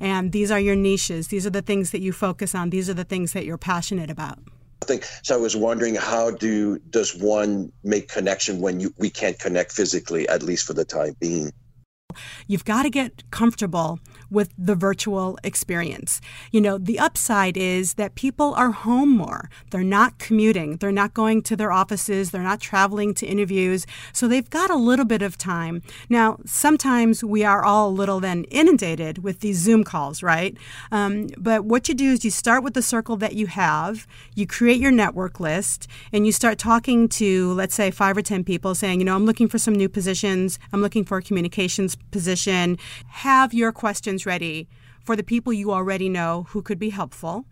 and 0.00 0.32
these 0.32 0.50
are 0.50 0.60
your 0.60 0.76
niches. 0.76 1.28
These 1.28 1.46
are 1.46 1.50
the 1.50 1.62
things 1.62 1.90
that 1.90 2.00
you 2.00 2.12
focus 2.12 2.54
on. 2.54 2.70
These 2.70 2.88
are 2.90 2.94
the 2.94 3.04
things 3.04 3.32
that 3.32 3.44
you're 3.44 3.58
passionate 3.58 4.10
about. 4.10 4.38
I 4.82 4.86
think 4.86 5.04
so. 5.22 5.34
I 5.34 5.38
was 5.38 5.56
wondering 5.56 5.94
how 5.94 6.30
do 6.30 6.78
does 6.90 7.16
one 7.16 7.72
make 7.82 8.08
connection 8.08 8.60
when 8.60 8.80
you 8.80 8.92
we 8.98 9.10
can't 9.10 9.38
connect 9.38 9.72
physically, 9.72 10.28
at 10.28 10.42
least 10.42 10.66
for 10.66 10.74
the 10.74 10.84
time 10.84 11.16
being. 11.18 11.52
You've 12.46 12.64
got 12.64 12.84
to 12.84 12.90
get 12.90 13.28
comfortable 13.30 13.98
with 14.30 14.52
the 14.58 14.74
virtual 14.74 15.38
experience. 15.44 16.20
You 16.50 16.60
know, 16.60 16.78
the 16.78 16.98
upside 16.98 17.56
is 17.56 17.94
that 17.94 18.14
people 18.14 18.54
are 18.54 18.72
home 18.72 19.10
more. 19.10 19.48
They're 19.70 19.82
not 19.82 20.18
commuting, 20.18 20.76
they're 20.78 20.92
not 20.92 21.14
going 21.14 21.42
to 21.42 21.56
their 21.56 21.72
offices, 21.72 22.30
they're 22.30 22.42
not 22.42 22.60
traveling 22.60 23.14
to 23.14 23.26
interviews. 23.26 23.86
So 24.12 24.26
they've 24.26 24.48
got 24.48 24.70
a 24.70 24.76
little 24.76 25.04
bit 25.04 25.22
of 25.22 25.38
time. 25.38 25.82
Now, 26.08 26.38
sometimes 26.44 27.22
we 27.22 27.44
are 27.44 27.64
all 27.64 27.88
a 27.88 27.90
little 27.90 28.20
then 28.20 28.44
inundated 28.44 29.18
with 29.18 29.40
these 29.40 29.58
Zoom 29.58 29.84
calls, 29.84 30.22
right? 30.22 30.56
Um, 30.90 31.28
but 31.38 31.64
what 31.64 31.88
you 31.88 31.94
do 31.94 32.12
is 32.12 32.24
you 32.24 32.30
start 32.30 32.64
with 32.64 32.74
the 32.74 32.82
circle 32.82 33.16
that 33.16 33.34
you 33.34 33.46
have, 33.46 34.06
you 34.34 34.46
create 34.46 34.80
your 34.80 34.90
network 34.90 35.40
list, 35.40 35.86
and 36.12 36.26
you 36.26 36.32
start 36.32 36.58
talking 36.58 37.08
to, 37.10 37.52
let's 37.52 37.74
say, 37.74 37.90
five 37.90 38.16
or 38.16 38.22
10 38.22 38.44
people 38.44 38.74
saying, 38.74 38.98
you 39.00 39.04
know, 39.04 39.14
I'm 39.14 39.26
looking 39.26 39.48
for 39.48 39.58
some 39.58 39.74
new 39.74 39.88
positions, 39.88 40.58
I'm 40.72 40.80
looking 40.80 41.04
for 41.04 41.18
a 41.18 41.22
communications 41.22 41.96
position. 42.10 42.78
Have 43.06 43.54
your 43.54 43.72
questions 43.72 44.26
ready 44.26 44.68
for 45.04 45.16
the 45.16 45.22
people 45.22 45.52
you 45.52 45.70
already 45.70 46.08
know 46.08 46.46
who 46.50 46.62
could 46.62 46.78
be 46.78 46.90
helpful. 46.90 47.44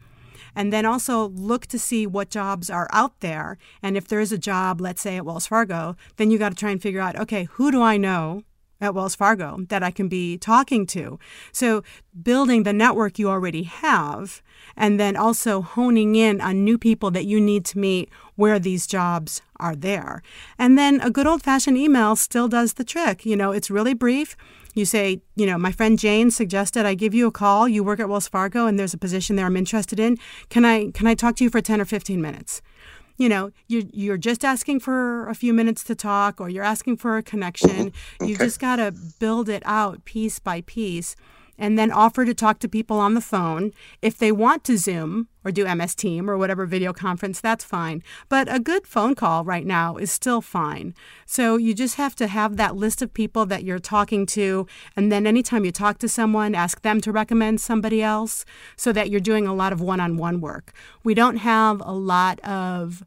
And 0.54 0.72
then 0.72 0.84
also 0.84 1.28
look 1.28 1.66
to 1.68 1.78
see 1.78 2.06
what 2.06 2.28
jobs 2.28 2.68
are 2.68 2.88
out 2.92 3.20
there. 3.20 3.56
And 3.82 3.96
if 3.96 4.06
there 4.06 4.20
is 4.20 4.32
a 4.32 4.38
job, 4.38 4.80
let's 4.80 5.00
say 5.00 5.16
at 5.16 5.24
Wells 5.24 5.46
Fargo, 5.46 5.96
then 6.16 6.30
you 6.30 6.38
got 6.38 6.50
to 6.50 6.54
try 6.54 6.70
and 6.70 6.82
figure 6.82 7.00
out 7.00 7.18
okay, 7.18 7.44
who 7.52 7.70
do 7.70 7.82
I 7.82 7.96
know 7.96 8.42
at 8.82 8.94
Wells 8.94 9.14
Fargo 9.14 9.64
that 9.68 9.82
I 9.82 9.90
can 9.90 10.08
be 10.08 10.36
talking 10.36 10.84
to. 10.88 11.18
So, 11.52 11.82
building 12.22 12.64
the 12.64 12.72
network 12.74 13.18
you 13.18 13.30
already 13.30 13.62
have, 13.62 14.42
and 14.76 15.00
then 15.00 15.16
also 15.16 15.62
honing 15.62 16.16
in 16.16 16.40
on 16.40 16.64
new 16.64 16.76
people 16.76 17.10
that 17.12 17.24
you 17.24 17.40
need 17.40 17.64
to 17.66 17.78
meet 17.78 18.10
where 18.34 18.58
these 18.58 18.86
jobs 18.86 19.40
are 19.56 19.76
there. 19.76 20.22
And 20.58 20.76
then 20.76 21.00
a 21.00 21.10
good 21.10 21.26
old 21.26 21.42
fashioned 21.42 21.78
email 21.78 22.16
still 22.16 22.48
does 22.48 22.74
the 22.74 22.84
trick. 22.84 23.24
You 23.24 23.36
know, 23.36 23.52
it's 23.52 23.70
really 23.70 23.94
brief. 23.94 24.36
You 24.74 24.84
say, 24.84 25.20
you 25.36 25.46
know, 25.46 25.58
my 25.58 25.70
friend 25.70 25.98
Jane 25.98 26.30
suggested 26.30 26.86
I 26.86 26.94
give 26.94 27.14
you 27.14 27.26
a 27.26 27.32
call. 27.32 27.68
You 27.68 27.84
work 27.84 28.00
at 28.00 28.08
Wells 28.08 28.28
Fargo 28.28 28.66
and 28.66 28.78
there's 28.78 28.94
a 28.94 28.98
position 28.98 29.36
there 29.36 29.46
I'm 29.46 29.56
interested 29.56 30.00
in. 30.00 30.16
Can 30.48 30.64
I 30.64 30.90
can 30.90 31.06
I 31.06 31.14
talk 31.14 31.36
to 31.36 31.44
you 31.44 31.50
for 31.50 31.60
10 31.60 31.80
or 31.80 31.84
15 31.84 32.20
minutes? 32.20 32.62
You 33.16 33.28
know, 33.28 33.50
you're, 33.68 33.84
you're 33.92 34.16
just 34.16 34.44
asking 34.44 34.80
for 34.80 35.28
a 35.28 35.34
few 35.34 35.52
minutes 35.52 35.84
to 35.84 35.94
talk 35.94 36.40
or 36.40 36.48
you're 36.48 36.64
asking 36.64 36.96
for 36.96 37.16
a 37.16 37.22
connection. 37.22 37.92
Okay. 38.20 38.30
You 38.30 38.36
just 38.36 38.60
got 38.60 38.76
to 38.76 38.92
build 39.18 39.48
it 39.48 39.62
out 39.64 40.04
piece 40.04 40.38
by 40.38 40.62
piece 40.62 41.16
and 41.62 41.78
then 41.78 41.92
offer 41.92 42.24
to 42.24 42.34
talk 42.34 42.58
to 42.58 42.68
people 42.68 42.98
on 42.98 43.14
the 43.14 43.20
phone. 43.20 43.70
If 44.02 44.18
they 44.18 44.32
want 44.32 44.64
to 44.64 44.76
Zoom 44.76 45.28
or 45.44 45.52
do 45.52 45.64
MS 45.64 45.94
Team 45.94 46.28
or 46.28 46.36
whatever 46.36 46.66
video 46.66 46.92
conference, 46.92 47.40
that's 47.40 47.62
fine. 47.62 48.02
But 48.28 48.52
a 48.52 48.58
good 48.58 48.84
phone 48.84 49.14
call 49.14 49.44
right 49.44 49.64
now 49.64 49.96
is 49.96 50.10
still 50.10 50.40
fine. 50.40 50.92
So 51.24 51.56
you 51.56 51.72
just 51.72 51.94
have 51.94 52.16
to 52.16 52.26
have 52.26 52.56
that 52.56 52.74
list 52.74 53.00
of 53.00 53.14
people 53.14 53.46
that 53.46 53.62
you're 53.62 53.78
talking 53.78 54.26
to. 54.26 54.66
And 54.96 55.12
then 55.12 55.24
anytime 55.24 55.64
you 55.64 55.70
talk 55.70 55.98
to 55.98 56.08
someone, 56.08 56.56
ask 56.56 56.82
them 56.82 57.00
to 57.02 57.12
recommend 57.12 57.60
somebody 57.60 58.02
else 58.02 58.44
so 58.74 58.92
that 58.92 59.08
you're 59.08 59.20
doing 59.20 59.46
a 59.46 59.54
lot 59.54 59.72
of 59.72 59.80
one 59.80 60.00
on 60.00 60.16
one 60.16 60.40
work. 60.40 60.72
We 61.04 61.14
don't 61.14 61.36
have 61.36 61.80
a 61.84 61.92
lot 61.92 62.40
of 62.40 63.04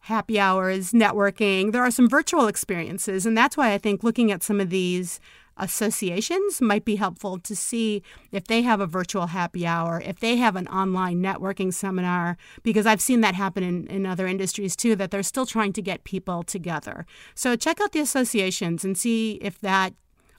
happy 0.00 0.40
hours, 0.40 0.90
networking. 0.90 1.70
There 1.70 1.84
are 1.84 1.92
some 1.92 2.08
virtual 2.08 2.48
experiences. 2.48 3.24
And 3.24 3.38
that's 3.38 3.56
why 3.56 3.72
I 3.72 3.78
think 3.78 4.02
looking 4.02 4.32
at 4.32 4.42
some 4.42 4.60
of 4.60 4.68
these 4.68 5.20
associations 5.56 6.60
might 6.60 6.84
be 6.84 6.96
helpful 6.96 7.38
to 7.38 7.54
see 7.54 8.02
if 8.32 8.46
they 8.46 8.62
have 8.62 8.80
a 8.80 8.86
virtual 8.86 9.28
happy 9.28 9.66
hour, 9.66 10.02
if 10.04 10.20
they 10.20 10.36
have 10.36 10.56
an 10.56 10.68
online 10.68 11.22
networking 11.22 11.72
seminar, 11.72 12.36
because 12.62 12.86
I've 12.86 13.00
seen 13.00 13.20
that 13.20 13.34
happen 13.34 13.62
in, 13.62 13.86
in 13.86 14.06
other 14.06 14.26
industries 14.26 14.76
too, 14.76 14.96
that 14.96 15.10
they're 15.10 15.22
still 15.22 15.46
trying 15.46 15.72
to 15.74 15.82
get 15.82 16.04
people 16.04 16.42
together. 16.42 17.06
So 17.34 17.56
check 17.56 17.80
out 17.80 17.92
the 17.92 18.00
associations 18.00 18.84
and 18.84 18.96
see 18.96 19.32
if 19.42 19.60
that 19.60 19.94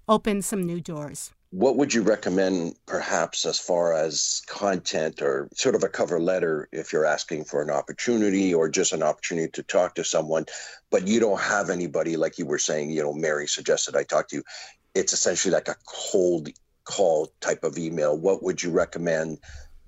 opens 0.08 0.46
some 0.46 0.64
new 0.64 0.82
doors. 0.82 1.32
What 1.52 1.78
would 1.78 1.94
you 1.94 2.02
recommend, 2.02 2.76
perhaps, 2.86 3.46
as 3.46 3.58
far 3.58 3.94
as 3.94 4.42
content 4.46 5.22
or 5.22 5.48
sort 5.54 5.76
of 5.76 5.84
a 5.84 5.88
cover 5.88 6.20
letter 6.20 6.68
if 6.74 6.92
you're 6.92 7.06
asking 7.06 7.46
for 7.46 7.62
an 7.62 7.70
opportunity 7.70 8.54
or 8.54 8.68
just 8.68 8.92
an 8.92 9.02
opportunity 9.02 9.50
to 9.52 9.64
talk 9.64 9.96
to 9.96 10.04
someone, 10.04 10.48
but 10.92 11.08
you 11.08 11.22
don't 11.22 11.40
have 11.40 11.70
anybody, 11.70 12.18
like 12.18 12.38
you 12.38 12.46
were 12.46 12.60
saying, 12.60 12.90
you 12.90 13.02
know, 13.02 13.14
Mary 13.14 13.48
suggested 13.48 13.96
I 13.96 14.04
talk 14.04 14.28
to 14.30 14.38
you 14.38 14.44
it's 14.96 15.14
essentially 15.14 15.54
like 15.54 15.68
a 15.68 15.76
cold 15.86 16.50
call 16.86 17.32
type 17.42 17.64
of 17.64 17.78
email. 17.78 18.18
What 18.18 18.42
would 18.42 18.64
you 18.64 18.72
recommend 18.72 19.40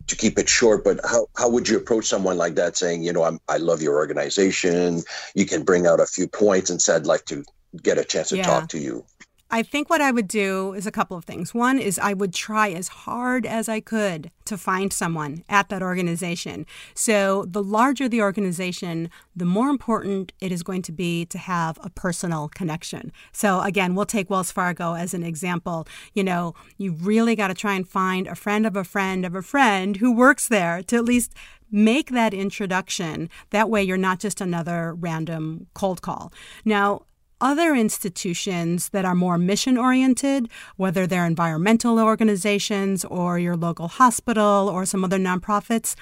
to 0.07 0.15
keep 0.15 0.37
it 0.37 0.49
short? 0.49 0.83
But 0.83 0.99
how, 1.03 1.27
how 1.37 1.49
would 1.49 1.67
you 1.67 1.77
approach 1.77 2.05
someone 2.05 2.37
like 2.37 2.55
that 2.55 2.77
saying, 2.77 3.03
you 3.03 3.13
know, 3.13 3.23
I'm, 3.23 3.39
I 3.47 3.57
love 3.57 3.81
your 3.81 3.95
organization. 3.95 5.03
You 5.33 5.45
can 5.45 5.63
bring 5.63 5.87
out 5.87 5.99
a 5.99 6.05
few 6.05 6.27
points 6.27 6.69
and 6.69 6.81
said, 6.81 7.01
I'd 7.01 7.07
like 7.07 7.25
to 7.25 7.43
get 7.81 7.97
a 7.97 8.03
chance 8.03 8.29
to 8.29 8.37
yeah. 8.37 8.43
talk 8.43 8.69
to 8.69 8.79
you. 8.79 9.05
I 9.49 9.63
think 9.63 9.89
what 9.89 10.01
I 10.01 10.11
would 10.11 10.27
do 10.27 10.73
is 10.73 10.85
a 10.85 10.91
couple 10.91 11.15
of 11.15 11.23
things. 11.23 11.53
One 11.53 11.79
is 11.79 11.97
I 11.97 12.13
would 12.13 12.33
try 12.33 12.69
as 12.69 12.89
hard 12.89 13.45
as 13.45 13.69
I 13.69 13.79
could 13.79 14.29
to 14.43 14.57
find 14.57 14.91
someone 14.91 15.43
at 15.47 15.69
that 15.69 15.81
organization. 15.81 16.65
So, 16.93 17.45
the 17.47 17.63
larger 17.63 18.09
the 18.09 18.21
organization, 18.21 19.09
the 19.35 19.45
more 19.45 19.69
important 19.69 20.33
it 20.41 20.51
is 20.51 20.63
going 20.63 20.81
to 20.83 20.91
be 20.91 21.25
to 21.27 21.37
have 21.37 21.79
a 21.81 21.89
personal 21.89 22.49
connection. 22.49 23.13
So, 23.31 23.61
again, 23.61 23.95
we'll 23.95 24.05
take 24.05 24.29
Wells 24.29 24.51
Fargo 24.51 24.95
as 24.95 25.13
an 25.13 25.23
example. 25.23 25.87
You 26.13 26.25
know, 26.25 26.53
you 26.77 26.91
really 26.91 27.35
got 27.35 27.47
to 27.47 27.53
try 27.53 27.73
and 27.73 27.87
find 27.87 28.27
a 28.27 28.35
friend 28.35 28.65
of 28.65 28.75
a 28.75 28.83
friend 28.83 29.25
of 29.25 29.33
a 29.33 29.41
friend 29.41 29.97
who 29.97 30.11
works 30.11 30.49
there 30.49 30.83
to 30.83 30.97
at 30.97 31.05
least 31.05 31.33
make 31.71 32.09
that 32.11 32.33
introduction. 32.33 33.29
That 33.51 33.69
way, 33.69 33.83
you're 33.83 33.97
not 33.97 34.19
just 34.19 34.41
another 34.41 34.93
random 34.93 35.67
cold 35.73 36.01
call. 36.01 36.31
Now, 36.65 37.03
other 37.39 37.75
institutions 37.75 38.89
that 38.89 39.05
are 39.05 39.15
more 39.15 39.37
mission 39.37 39.77
oriented, 39.77 40.49
whether 40.75 41.05
they're 41.05 41.25
environmental 41.25 41.99
organizations 41.99 43.05
or 43.05 43.39
your 43.39 43.55
local 43.55 43.87
hospital 43.87 44.69
or 44.69 44.85
some 44.85 45.03
other 45.03 45.19
nonprofits, 45.19 45.95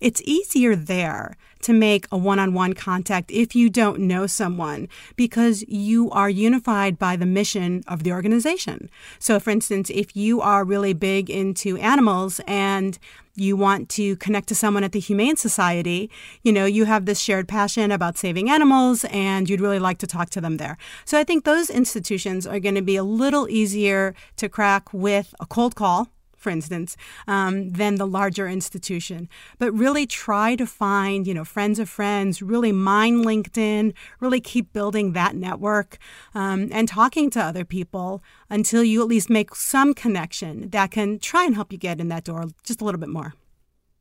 it's 0.00 0.22
easier 0.24 0.74
there 0.74 1.36
to 1.62 1.72
make 1.72 2.06
a 2.10 2.16
one 2.16 2.38
on 2.38 2.54
one 2.54 2.72
contact 2.72 3.30
if 3.30 3.54
you 3.54 3.68
don't 3.68 4.00
know 4.00 4.26
someone 4.26 4.88
because 5.16 5.62
you 5.68 6.10
are 6.10 6.30
unified 6.30 6.98
by 6.98 7.16
the 7.16 7.26
mission 7.26 7.82
of 7.86 8.02
the 8.02 8.12
organization. 8.12 8.90
So, 9.18 9.38
for 9.38 9.50
instance, 9.50 9.90
if 9.90 10.16
you 10.16 10.40
are 10.40 10.64
really 10.64 10.94
big 10.94 11.28
into 11.28 11.76
animals 11.76 12.40
and 12.46 12.98
you 13.36 13.56
want 13.56 13.88
to 13.88 14.16
connect 14.16 14.48
to 14.48 14.54
someone 14.54 14.84
at 14.84 14.92
the 14.92 15.00
Humane 15.00 15.36
Society, 15.36 16.10
you 16.42 16.52
know, 16.52 16.64
you 16.64 16.84
have 16.84 17.06
this 17.06 17.20
shared 17.20 17.48
passion 17.48 17.90
about 17.90 18.18
saving 18.18 18.50
animals 18.50 19.04
and 19.04 19.48
you'd 19.48 19.60
really 19.60 19.78
like 19.78 19.98
to 19.98 20.06
talk 20.06 20.30
to 20.30 20.40
them 20.40 20.56
there. 20.56 20.76
So 21.04 21.18
I 21.18 21.24
think 21.24 21.44
those 21.44 21.70
institutions 21.70 22.46
are 22.46 22.60
going 22.60 22.74
to 22.74 22.82
be 22.82 22.96
a 22.96 23.04
little 23.04 23.48
easier 23.48 24.14
to 24.36 24.48
crack 24.48 24.92
with 24.92 25.34
a 25.40 25.46
cold 25.46 25.74
call 25.74 26.08
for 26.40 26.50
instance, 26.50 26.96
um, 27.28 27.70
than 27.70 27.96
the 27.96 28.06
larger 28.06 28.48
institution. 28.48 29.28
But 29.58 29.72
really 29.72 30.06
try 30.06 30.56
to 30.56 30.66
find, 30.66 31.26
you 31.26 31.34
know, 31.34 31.44
friends 31.44 31.78
of 31.78 31.88
friends, 31.88 32.42
really 32.42 32.72
mine 32.72 33.22
LinkedIn, 33.24 33.92
really 34.18 34.40
keep 34.40 34.72
building 34.72 35.12
that 35.12 35.36
network 35.36 35.98
um, 36.34 36.68
and 36.72 36.88
talking 36.88 37.30
to 37.30 37.40
other 37.40 37.64
people 37.64 38.22
until 38.48 38.82
you 38.82 39.02
at 39.02 39.08
least 39.08 39.30
make 39.30 39.54
some 39.54 39.94
connection 39.94 40.70
that 40.70 40.90
can 40.90 41.18
try 41.18 41.44
and 41.44 41.54
help 41.54 41.70
you 41.70 41.78
get 41.78 42.00
in 42.00 42.08
that 42.08 42.24
door 42.24 42.46
just 42.64 42.80
a 42.80 42.84
little 42.84 43.00
bit 43.00 43.10
more. 43.10 43.34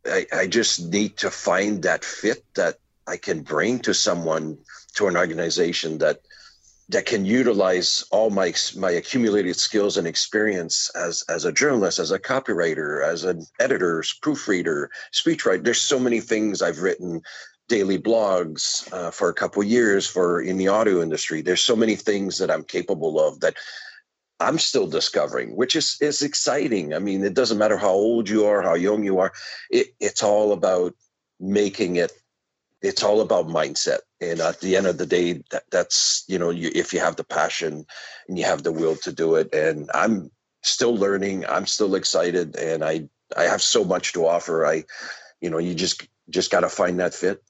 I, 0.05 0.25
I 0.33 0.47
just 0.47 0.91
need 0.91 1.17
to 1.17 1.29
find 1.29 1.83
that 1.83 2.05
fit 2.05 2.43
that 2.55 2.79
I 3.05 3.17
can 3.17 3.41
bring 3.41 3.79
to 3.79 3.93
someone, 3.93 4.57
to 4.95 5.07
an 5.07 5.17
organization 5.17 5.97
that 5.97 6.21
that 6.89 7.05
can 7.05 7.23
utilize 7.23 8.03
all 8.11 8.31
my 8.31 8.53
my 8.75 8.91
accumulated 8.91 9.55
skills 9.55 9.97
and 9.97 10.07
experience 10.07 10.89
as 10.95 11.23
as 11.29 11.45
a 11.45 11.51
journalist, 11.51 11.99
as 11.99 12.11
a 12.11 12.19
copywriter, 12.19 13.05
as 13.05 13.23
an 13.23 13.45
editor, 13.59 14.03
proofreader, 14.21 14.89
speechwriter. 15.13 15.63
There's 15.63 15.81
so 15.81 15.99
many 15.99 16.19
things 16.19 16.61
I've 16.61 16.81
written, 16.81 17.21
daily 17.67 17.99
blogs 17.99 18.91
uh, 18.91 19.11
for 19.11 19.29
a 19.29 19.33
couple 19.33 19.63
years 19.63 20.07
for 20.07 20.41
in 20.41 20.57
the 20.57 20.67
audio 20.67 21.01
industry. 21.01 21.41
There's 21.41 21.61
so 21.61 21.75
many 21.75 21.95
things 21.95 22.39
that 22.39 22.49
I'm 22.49 22.63
capable 22.63 23.19
of 23.19 23.39
that 23.41 23.55
I'm 24.39 24.57
still 24.57 24.87
discovering, 24.87 25.55
which 25.55 25.75
is 25.75 25.95
is 26.01 26.23
exciting. 26.23 26.95
I 26.95 26.99
mean, 26.99 27.23
it 27.23 27.35
doesn't 27.35 27.59
matter 27.59 27.77
how 27.77 27.91
old 27.91 28.27
you 28.27 28.45
are, 28.45 28.63
how 28.63 28.73
young 28.73 29.03
you 29.03 29.19
are. 29.19 29.31
It, 29.69 29.87
it's 29.99 30.23
all 30.23 30.53
about 30.53 30.95
making 31.39 31.97
it 31.97 32.11
it's 32.81 33.03
all 33.03 33.21
about 33.21 33.47
mindset. 33.47 33.99
And 34.21 34.39
at 34.39 34.61
the 34.61 34.75
end 34.75 34.87
of 34.87 34.97
the 34.97 35.05
day 35.05 35.41
that, 35.51 35.63
that's 35.71 36.23
you 36.27 36.39
know 36.39 36.49
you, 36.49 36.71
if 36.73 36.93
you 36.93 36.99
have 36.99 37.15
the 37.15 37.23
passion 37.23 37.85
and 38.27 38.37
you 38.37 38.45
have 38.45 38.63
the 38.63 38.71
will 38.71 38.95
to 38.97 39.11
do 39.11 39.35
it. 39.35 39.53
And 39.53 39.89
i'm 39.93 40.31
still 40.61 40.95
learning 40.95 41.45
i'm 41.47 41.65
still 41.65 41.95
excited 41.95 42.53
and 42.57 42.83
i 42.83 43.07
i 43.37 43.43
have 43.43 43.61
so 43.61 43.83
much 43.83 44.13
to 44.13 44.27
offer. 44.27 44.65
I 44.65 44.83
you 45.41 45.49
know 45.49 45.57
you 45.57 45.73
just 45.73 46.07
just 46.29 46.51
got 46.51 46.61
to 46.61 46.69
find 46.69 46.99
that 46.99 47.13
fit. 47.13 47.41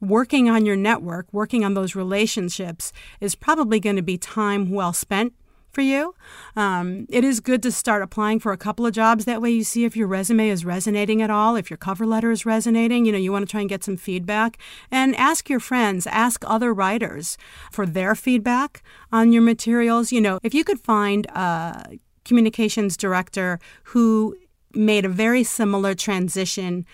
Working 0.00 0.48
on 0.48 0.66
your 0.66 0.76
network 0.76 1.32
working 1.32 1.64
on 1.64 1.74
those 1.74 1.94
relationships 1.94 2.92
is 3.20 3.34
probably 3.34 3.80
going 3.80 3.96
to 3.96 4.02
be 4.02 4.18
time 4.18 4.70
well 4.70 4.92
spent 4.92 5.34
for 5.72 5.80
you. 5.80 6.14
Um, 6.54 7.06
it 7.08 7.24
is 7.24 7.40
good 7.40 7.62
to 7.62 7.72
start 7.72 8.02
applying 8.02 8.38
for 8.38 8.52
a 8.52 8.56
couple 8.56 8.86
of 8.86 8.92
jobs. 8.92 9.24
That 9.24 9.42
way, 9.42 9.50
you 9.50 9.64
see 9.64 9.84
if 9.84 9.96
your 9.96 10.06
resume 10.06 10.48
is 10.48 10.64
resonating 10.64 11.22
at 11.22 11.30
all, 11.30 11.56
if 11.56 11.70
your 11.70 11.76
cover 11.76 12.06
letter 12.06 12.30
is 12.30 12.46
resonating. 12.46 13.04
You 13.04 13.12
know, 13.12 13.18
you 13.18 13.32
want 13.32 13.46
to 13.46 13.50
try 13.50 13.60
and 13.60 13.68
get 13.68 13.82
some 13.82 13.96
feedback. 13.96 14.58
And 14.90 15.16
ask 15.16 15.48
your 15.48 15.60
friends, 15.60 16.06
ask 16.06 16.44
other 16.46 16.72
writers 16.72 17.38
for 17.70 17.86
their 17.86 18.14
feedback 18.14 18.82
on 19.10 19.32
your 19.32 19.42
materials. 19.42 20.12
You 20.12 20.20
know, 20.20 20.38
if 20.42 20.54
you 20.54 20.64
could 20.64 20.80
find 20.80 21.26
a 21.26 21.98
communications 22.24 22.96
director 22.96 23.58
who 23.84 24.36
made 24.74 25.04
a 25.04 25.08
very 25.08 25.44
similar 25.44 25.94
transition 25.94 26.86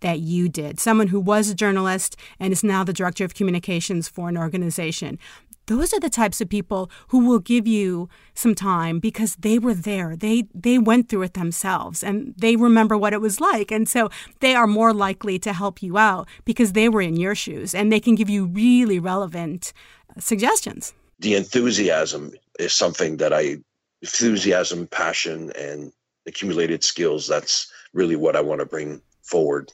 that 0.00 0.20
you 0.20 0.48
did, 0.48 0.80
someone 0.80 1.08
who 1.08 1.20
was 1.20 1.48
a 1.48 1.54
journalist 1.54 2.16
and 2.38 2.52
is 2.52 2.64
now 2.64 2.84
the 2.84 2.92
director 2.92 3.24
of 3.24 3.34
communications 3.34 4.08
for 4.08 4.28
an 4.28 4.36
organization. 4.36 5.18
Those 5.66 5.92
are 5.92 6.00
the 6.00 6.10
types 6.10 6.40
of 6.40 6.48
people 6.48 6.90
who 7.08 7.26
will 7.26 7.38
give 7.38 7.66
you 7.66 8.08
some 8.34 8.54
time 8.54 8.98
because 8.98 9.36
they 9.36 9.58
were 9.58 9.74
there. 9.74 10.16
They 10.16 10.44
they 10.54 10.78
went 10.78 11.08
through 11.08 11.22
it 11.22 11.34
themselves 11.34 12.02
and 12.02 12.34
they 12.36 12.56
remember 12.56 12.96
what 12.96 13.12
it 13.12 13.20
was 13.20 13.40
like. 13.40 13.70
And 13.70 13.88
so 13.88 14.10
they 14.40 14.54
are 14.54 14.66
more 14.66 14.92
likely 14.92 15.38
to 15.40 15.52
help 15.52 15.82
you 15.82 15.98
out 15.98 16.28
because 16.44 16.72
they 16.72 16.88
were 16.88 17.02
in 17.02 17.16
your 17.16 17.34
shoes 17.34 17.74
and 17.74 17.92
they 17.92 18.00
can 18.00 18.14
give 18.14 18.28
you 18.28 18.46
really 18.46 18.98
relevant 18.98 19.72
uh, 20.10 20.20
suggestions. 20.20 20.94
The 21.20 21.36
enthusiasm 21.36 22.32
is 22.58 22.72
something 22.72 23.18
that 23.18 23.32
I 23.32 23.58
enthusiasm, 24.02 24.88
passion 24.88 25.52
and 25.56 25.92
accumulated 26.26 26.82
skills 26.84 27.26
that's 27.26 27.70
really 27.92 28.16
what 28.16 28.36
I 28.36 28.40
want 28.40 28.60
to 28.60 28.66
bring 28.66 29.00
forward. 29.22 29.72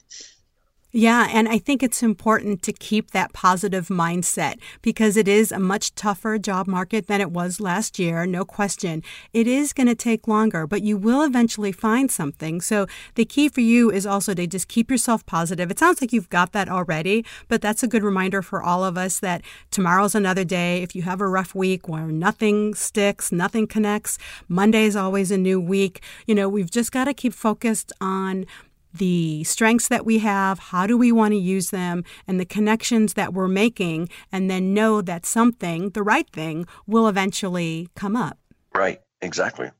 Yeah, 0.91 1.27
and 1.31 1.47
I 1.47 1.59
think 1.59 1.83
it's 1.83 2.01
important 2.01 2.63
to 2.63 2.73
keep 2.73 3.11
that 3.11 3.31
positive 3.31 3.89
mindset 3.89 4.55
because 4.81 5.17
it 5.17 5.27
is 5.27 5.51
a 5.51 5.59
much 5.59 5.93
tougher 5.93 6.39
job 6.39 6.65
market 6.65 7.05
than 7.05 7.21
it 7.21 7.29
was 7.29 7.59
last 7.59 7.99
year, 7.99 8.25
no 8.25 8.43
question. 8.43 9.03
It 9.31 9.45
is 9.45 9.71
going 9.71 9.85
to 9.85 9.93
take 9.93 10.27
longer, 10.27 10.65
but 10.65 10.81
you 10.81 10.97
will 10.97 11.21
eventually 11.21 11.71
find 11.71 12.09
something. 12.09 12.59
So 12.59 12.87
the 13.13 13.23
key 13.23 13.49
for 13.49 13.61
you 13.61 13.91
is 13.91 14.07
also 14.07 14.33
to 14.33 14.47
just 14.47 14.67
keep 14.67 14.89
yourself 14.89 15.23
positive. 15.27 15.69
It 15.69 15.77
sounds 15.77 16.01
like 16.01 16.11
you've 16.11 16.29
got 16.29 16.53
that 16.53 16.69
already, 16.69 17.23
but 17.49 17.61
that's 17.61 17.83
a 17.83 17.87
good 17.87 18.03
reminder 18.03 18.41
for 18.41 18.63
all 18.63 18.83
of 18.83 18.97
us 18.97 19.19
that 19.19 19.43
tomorrow's 19.69 20.15
another 20.15 20.43
day. 20.43 20.81
If 20.81 20.95
you 20.95 21.03
have 21.03 21.21
a 21.21 21.27
rough 21.27 21.53
week 21.53 21.87
where 21.87 22.07
nothing 22.07 22.73
sticks, 22.73 23.31
nothing 23.31 23.67
connects, 23.67 24.17
Monday 24.47 24.85
is 24.85 24.95
always 24.95 25.29
a 25.29 25.37
new 25.37 25.61
week. 25.61 26.01
You 26.25 26.33
know, 26.33 26.49
we've 26.49 26.71
just 26.71 26.91
got 26.91 27.05
to 27.05 27.13
keep 27.13 27.35
focused 27.35 27.93
on 28.01 28.47
the 28.93 29.43
strengths 29.43 29.87
that 29.87 30.05
we 30.05 30.19
have, 30.19 30.59
how 30.59 30.87
do 30.87 30.97
we 30.97 31.11
want 31.11 31.31
to 31.33 31.37
use 31.37 31.69
them, 31.69 32.03
and 32.27 32.39
the 32.39 32.45
connections 32.45 33.13
that 33.13 33.33
we're 33.33 33.47
making, 33.47 34.09
and 34.31 34.49
then 34.49 34.73
know 34.73 35.01
that 35.01 35.25
something, 35.25 35.89
the 35.91 36.03
right 36.03 36.29
thing, 36.31 36.65
will 36.87 37.07
eventually 37.07 37.89
come 37.95 38.15
up. 38.15 38.37
Right, 38.73 38.99
exactly. 39.21 39.71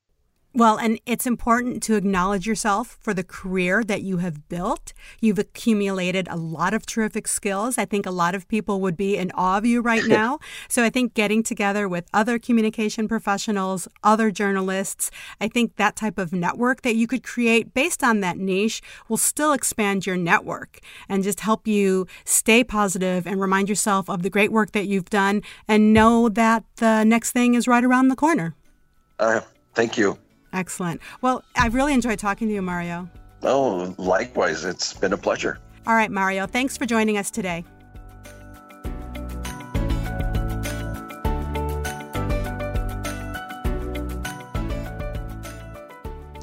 Well, 0.60 0.78
and 0.78 1.00
it's 1.06 1.25
important 1.25 1.82
to 1.84 1.96
acknowledge 1.96 2.46
yourself 2.46 2.98
for 3.00 3.13
the 3.13 3.24
career 3.24 3.82
that 3.86 4.01
you 4.01 4.18
have 4.18 4.50
built. 4.50 4.92
You've 5.22 5.39
accumulated 5.39 6.28
a 6.28 6.36
lot 6.36 6.74
of 6.74 6.86
terrific 6.86 7.30
skills. 7.30 7.78
I 7.78 7.86
think 7.86 8.06
a 8.06 8.12
lot 8.12 8.36
of 8.36 8.46
people 8.50 8.82
would 8.82 8.98
be 8.98 9.16
in 9.16 9.32
awe 9.36 9.58
of 9.58 9.66
you 9.66 9.80
right 9.80 10.04
now. 10.06 10.39
so 10.68 10.84
I 10.84 10.89
think 10.89 11.13
getting 11.13 11.44
together 11.44 11.88
with 11.88 12.10
other 12.13 12.38
communication 12.38 13.08
professionals, 13.08 13.88
other 14.04 14.32
journalists, 14.32 15.12
I 15.39 15.48
think 15.48 15.78
that 15.78 15.96
type 15.96 16.18
of 16.18 16.34
network 16.34 16.82
that 16.82 16.98
you 16.98 17.08
could 17.08 17.24
create 17.24 17.74
based 17.74 18.04
on 18.04 18.20
that 18.20 18.38
niche 18.38 18.82
will 19.08 19.16
still 19.16 19.54
expand 19.54 20.06
your 20.06 20.18
network 20.18 20.80
and 21.08 21.24
just 21.24 21.39
help 21.39 21.68
you 21.68 22.06
stay 22.25 22.66
positive 22.66 23.25
and 23.25 23.39
remind 23.39 23.70
yourself 23.70 24.10
of 24.10 24.24
the 24.24 24.30
great 24.30 24.51
work 24.51 24.74
that 24.74 24.88
you've 24.88 25.10
done 25.10 25.42
and 25.70 25.94
know 25.94 26.28
that 26.28 26.66
the 26.75 27.06
next 27.06 27.32
thing 27.32 27.56
is 27.56 27.66
right 27.66 27.86
around 27.86 28.10
the 28.10 28.18
corner. 28.18 28.56
Uh, 29.18 29.39
thank 29.74 29.98
you. 29.98 30.20
Excellent. 30.53 31.01
Well, 31.22 31.44
I've 31.56 31.75
really 31.75 31.94
enjoyed 31.94 32.20
talking 32.20 32.48
to 32.48 32.53
you, 32.53 32.62
Mario. 32.62 33.10
Oh, 33.44 33.94
likewise. 33.98 34.65
It's 34.65 34.94
been 34.94 35.13
a 35.13 35.18
pleasure. 35.18 35.60
All 35.88 35.96
right, 35.96 36.12
Mario. 36.12 36.46
Thanks 36.46 36.77
for 36.77 36.86
joining 36.86 37.18
us 37.18 37.32
today. 37.32 37.65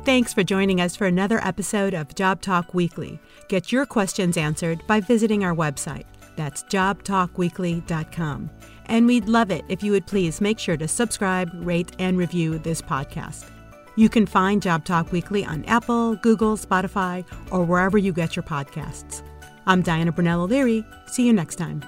Thanks 0.04 0.32
for 0.32 0.44
joining 0.44 0.80
us 0.80 0.94
for 0.94 1.08
another 1.08 1.44
episode 1.44 1.92
of 1.92 2.14
Job 2.14 2.40
Talk 2.40 2.72
Weekly. 2.74 3.18
Get 3.48 3.72
your 3.72 3.84
questions 3.84 4.36
answered 4.36 4.80
by 4.86 5.00
visiting 5.00 5.42
our 5.44 5.52
website. 5.54 6.04
That's 6.36 6.62
jobtalkweekly.com. 6.64 8.50
And 8.86 9.06
we'd 9.06 9.28
love 9.28 9.50
it 9.50 9.64
if 9.68 9.82
you 9.82 9.90
would 9.90 10.06
please 10.06 10.40
make 10.40 10.60
sure 10.60 10.76
to 10.76 10.86
subscribe, 10.86 11.50
rate, 11.54 11.90
and 11.98 12.16
review 12.16 12.58
this 12.58 12.80
podcast. 12.80 13.50
You 13.98 14.10
can 14.10 14.26
find 14.26 14.60
Job 14.60 14.84
Talk 14.84 15.10
Weekly 15.10 15.42
on 15.44 15.64
Apple, 15.64 16.16
Google, 16.16 16.58
Spotify, 16.58 17.24
or 17.50 17.64
wherever 17.64 17.96
you 17.96 18.12
get 18.12 18.36
your 18.36 18.42
podcasts. 18.42 19.22
I'm 19.66 19.80
Diana 19.80 20.12
Brunello 20.12 20.46
Leary. 20.46 20.84
See 21.06 21.26
you 21.26 21.32
next 21.32 21.56
time. 21.56 21.82